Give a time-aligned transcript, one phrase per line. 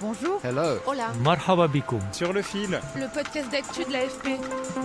[0.00, 0.40] Bonjour.
[0.44, 0.78] Hello.
[0.86, 1.08] Hola.
[1.24, 2.00] Marhaba bikoum.
[2.12, 4.38] Sur le fil, Le podcast d'actu de l'AFP.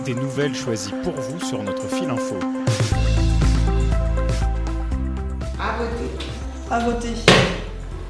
[0.04, 2.36] des nouvelles choisies pour vous sur notre fil info.
[6.70, 7.14] À voter.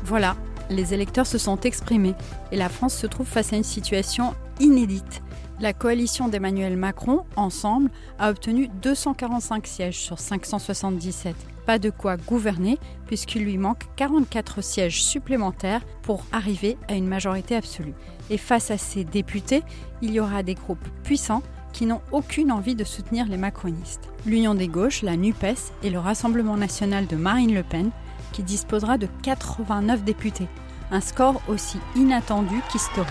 [0.05, 0.37] Voilà,
[0.71, 2.15] les électeurs se sont exprimés
[2.53, 5.23] et la France se trouve face à une situation inédite.
[5.61, 11.37] La coalition d'Emmanuel Macron, ensemble, a obtenu 245 sièges sur 577.
[11.65, 17.55] Pas de quoi gouverner puisqu'il lui manque 44 sièges supplémentaires pour arriver à une majorité
[17.55, 17.95] absolue.
[18.31, 19.62] Et face à ces députés,
[20.03, 24.11] il y aura des groupes puissants qui n'ont aucune envie de soutenir les macronistes.
[24.27, 27.91] L'Union des gauches, la NUPES et le Rassemblement national de Marine Le Pen
[28.33, 30.48] qui disposera de 89 députés,
[30.91, 33.09] un score aussi inattendu qu'historique.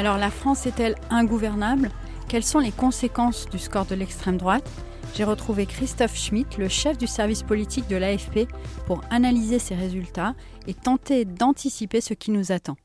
[0.00, 1.90] Alors la France est-elle ingouvernable?
[2.26, 4.66] Quelles sont les conséquences du score de l'extrême droite?
[5.14, 8.48] J'ai retrouvé Christophe Schmitt, le chef du service politique de l'AFP,
[8.86, 10.34] pour analyser ces résultats
[10.66, 12.78] et tenter d'anticiper ce qui nous attend.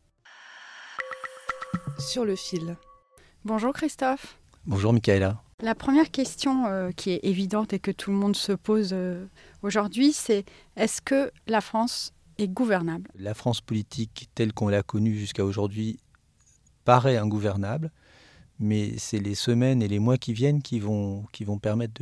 [2.00, 2.76] Sur le fil.
[3.46, 4.38] Bonjour Christophe.
[4.66, 5.42] Bonjour Michaela.
[5.62, 9.26] La première question euh, qui est évidente et que tout le monde se pose euh,
[9.64, 10.44] aujourd'hui, c'est
[10.76, 13.10] est-ce que la France est gouvernable?
[13.18, 15.98] La France politique telle qu'on l'a connue jusqu'à aujourd'hui
[16.86, 17.92] paraît ingouvernable,
[18.60, 22.02] mais c'est les semaines et les mois qui viennent qui vont, qui vont permettre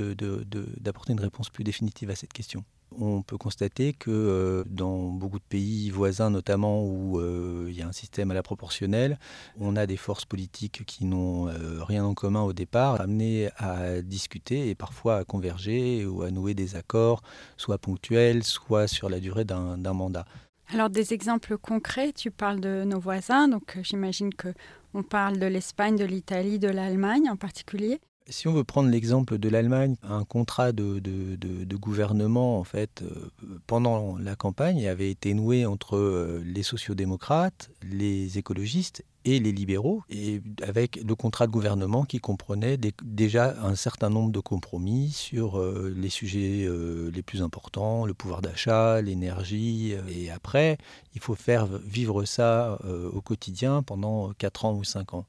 [0.79, 2.63] d'apporter une réponse plus définitive à cette question.
[2.99, 7.81] On peut constater que euh, dans beaucoup de pays voisins, notamment où euh, il y
[7.81, 9.17] a un système à la proportionnelle,
[9.59, 14.03] on a des forces politiques qui n'ont euh, rien en commun au départ, amenées à
[14.03, 17.23] discuter et parfois à converger ou à nouer des accords,
[17.57, 20.25] soit ponctuels, soit sur la durée d'un mandat.
[20.73, 24.47] Alors des exemples concrets, tu parles de nos voisins, donc euh, j'imagine que
[24.95, 27.99] on parle de l'Espagne, de l'Italie, de l'Allemagne en particulier.
[28.27, 32.63] Si on veut prendre l'exemple de l'Allemagne, un contrat de, de- de- de gouvernement, en
[32.63, 33.29] fait, euh,
[33.67, 40.03] pendant la campagne, avait été noué entre euh, les sociodémocrates, les écologistes et les libéraux,
[40.09, 45.59] et avec le contrat de gouvernement qui comprenait déjà un certain nombre de compromis sur
[45.59, 50.77] euh, les sujets euh, les plus importants, le pouvoir d'achat, l'énergie, euh, et après,
[51.15, 52.79] il faut faire vivre ça
[53.13, 55.25] au quotidien pendant 4 ans ou 5 ans.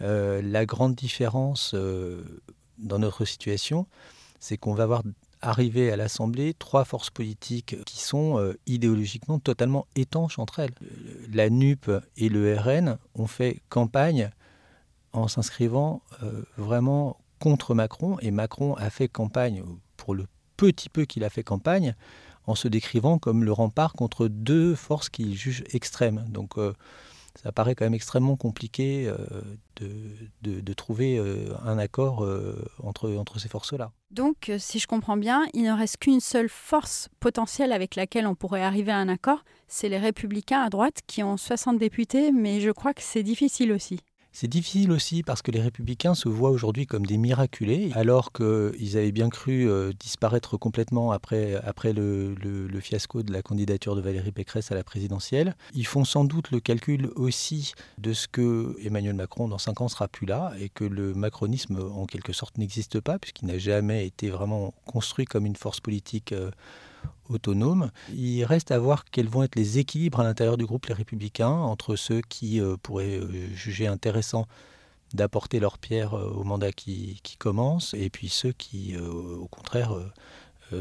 [0.00, 1.74] La grande différence
[2.78, 3.86] dans notre situation,
[4.40, 5.02] c'est qu'on va voir
[5.42, 10.74] arriver à l'Assemblée trois forces politiques qui sont euh, idéologiquement totalement étanches entre elles.
[10.82, 14.30] Euh, La NUP et le RN ont fait campagne
[15.12, 19.64] en s'inscrivant euh, vraiment contre Macron, et Macron a fait campagne,
[19.96, 20.26] pour le
[20.56, 21.96] petit peu qu'il a fait campagne,
[22.46, 26.24] en se décrivant comme le rempart contre deux forces qu'il juge extrêmes.
[26.28, 26.56] Donc
[27.40, 29.16] ça paraît quand même extrêmement compliqué euh,
[29.76, 33.92] de, de- trouver euh, un accord euh, entre, entre ces forces-là.
[34.10, 38.34] Donc si je comprends bien, il ne reste qu'une seule force potentielle avec laquelle on
[38.34, 42.60] pourrait arriver à un accord, c'est les républicains à droite qui ont 60 députés, mais
[42.60, 44.00] je crois que c'est difficile aussi.
[44.34, 48.96] C'est difficile aussi parce que les républicains se voient aujourd'hui comme des miraculés, alors qu'ils
[48.96, 52.34] avaient bien cru euh, disparaître complètement après, après le,
[52.80, 55.54] fiasco de la candidature de Valérie Pécresse à la présidentielle.
[55.74, 59.88] Ils font sans doute le calcul aussi de ce que Emmanuel Macron dans cinq ans
[59.88, 64.06] sera plus là et que le macronisme en quelque sorte n'existe pas puisqu'il n'a jamais
[64.06, 66.50] été vraiment construit comme une force politique euh,
[67.28, 67.90] autonome.
[68.14, 71.48] Il reste à voir quels vont être les équilibres à l'intérieur du groupe Les Républicains
[71.48, 74.46] entre ceux qui euh, pourraient euh, juger intéressant
[75.14, 79.48] d'apporter leur pierre euh, au mandat qui, qui commence et puis ceux qui, euh, au
[79.48, 79.94] contraire,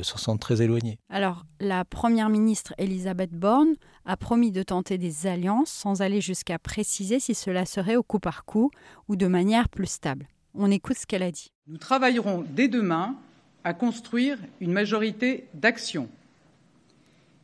[0.03, 0.99] s'en sentent très éloignés.
[1.09, 3.75] Alors la première ministre Elisabeth Borne
[4.05, 8.19] a promis de tenter des alliances sans aller jusqu'à préciser si cela serait au coup
[8.19, 8.71] par coup
[9.09, 10.29] ou de manière plus stable.
[10.53, 11.51] On écoute ce qu'elle a dit.
[11.67, 13.17] Nous travaillerons dès demain
[13.63, 16.09] à construire une majorité d'action.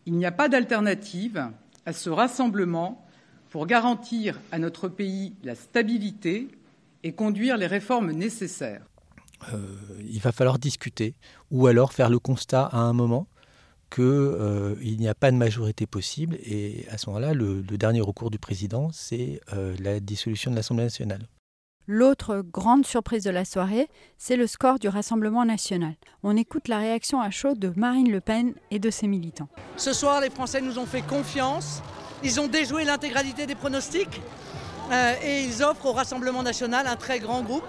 [0.05, 1.49] Il n'y a pas d'alternative
[1.85, 3.05] à ce rassemblement
[3.49, 6.47] pour garantir à notre pays la stabilité
[7.03, 8.85] et conduire les réformes nécessaires.
[9.53, 9.77] Euh,
[10.09, 11.15] il va falloir discuter
[11.51, 13.27] ou alors faire le constat à un moment
[13.89, 18.01] qu'il euh, n'y a pas de majorité possible et à ce moment-là, le, le dernier
[18.01, 21.27] recours du président, c'est euh, la dissolution de l'Assemblée nationale.
[21.89, 23.87] L'autre grande surprise de la soirée,
[24.17, 25.93] c'est le score du Rassemblement national.
[26.21, 29.47] On écoute la réaction à chaud de Marine Le Pen et de ses militants.
[29.77, 31.81] Ce soir, les Français nous ont fait confiance.
[32.25, 34.21] Ils ont déjoué l'intégralité des pronostics
[34.91, 37.63] euh, et ils offrent au Rassemblement national un très grand groupe.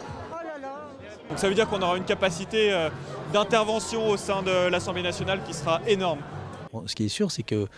[1.29, 2.91] Donc ça veut dire qu'on aura une capacité euh,
[3.33, 6.19] d'intervention au sein de l'Assemblée nationale qui sera énorme.
[6.73, 7.69] Bon, ce qui est sûr, c'est que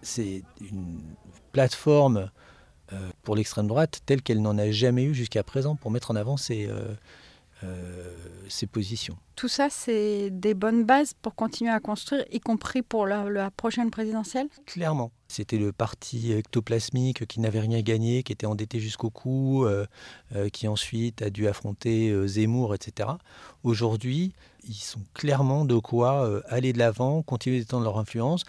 [0.00, 1.02] c'est une
[1.52, 2.26] plateforme euh,
[3.22, 6.36] pour l'extrême droite telle qu'elle n'en a jamais eu jusqu'à présent pour mettre en avant
[6.36, 6.94] ses, euh,
[7.64, 8.14] euh,
[8.48, 9.16] ses positions.
[9.34, 13.50] Tout ça, c'est des bonnes bases pour continuer à construire, y compris pour la, la
[13.50, 14.46] prochaine présidentielle?
[14.64, 15.10] Clairement.
[15.26, 19.86] C'était le parti ectoplasmique qui n'avait rien gagné, qui était endetté jusqu'au cou, euh,
[20.36, 23.10] euh, qui ensuite a dû affronter euh, Zemmour, etc.
[23.64, 24.32] Aujourd'hui,
[24.68, 28.44] ils sont clairement de quoi aller de l'avant, continuer d'étendre leur influence,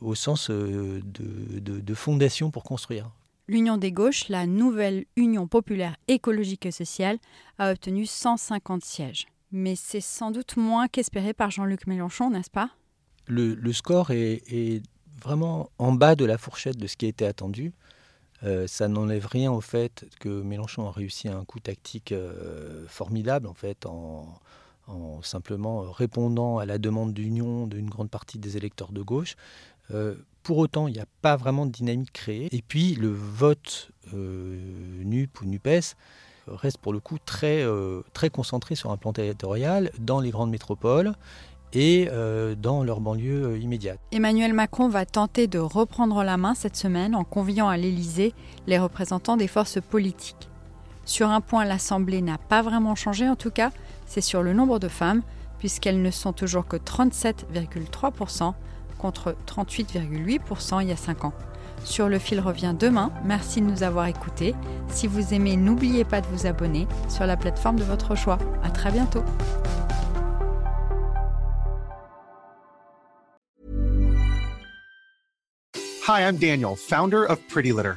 [0.00, 3.10] au sens de, de, de fondation pour construire.
[3.46, 7.18] L'Union des gauches, la nouvelle Union populaire écologique et sociale,
[7.58, 9.26] a obtenu 150 sièges.
[9.52, 12.70] Mais c'est sans doute moins qu'espéré par Jean-Luc Mélenchon, n'est-ce pas?
[13.26, 14.82] Le, score est,
[15.22, 17.72] vraiment en bas de la fourchette de ce qui été attendu.
[18.42, 23.46] Euh, ça n'enlève rien au fait que Mélenchon a réussi un coup tactique euh, formidable
[23.46, 24.40] en fait en,
[25.22, 29.36] simplement répondant à la demande d'union d'une grande partie des électeurs de gauche.
[29.92, 30.14] Euh,
[30.44, 32.48] pour autant, il n'y a pas vraiment de dynamique créée.
[32.52, 34.60] Et puis, le vote euh,
[35.02, 35.96] NUP ou NUPES
[36.46, 40.50] reste pour le coup très, euh, très concentré sur un plan territorial dans les grandes
[40.50, 41.14] métropoles
[41.72, 43.98] et euh, dans leur banlieue immédiate.
[44.12, 48.34] Emmanuel Macron va tenter de reprendre la main cette semaine en conviant à l'Élysée
[48.66, 50.50] les représentants des forces politiques.
[51.06, 53.72] Sur un point, l'Assemblée n'a pas vraiment changé en tout cas,
[54.06, 55.22] c'est sur le nombre de femmes,
[55.58, 58.54] puisqu'elles ne sont toujours que 37,3%
[59.04, 61.34] contre 38,8% il y a 5 ans.
[61.84, 63.12] Sur le fil revient demain.
[63.22, 64.54] Merci de nous avoir écoutés.
[64.88, 68.38] Si vous aimez, n'oubliez pas de vous abonner sur la plateforme de votre choix.
[68.62, 69.22] À très bientôt.
[76.08, 77.96] Hi, I'm Daniel, founder of Pretty Litter.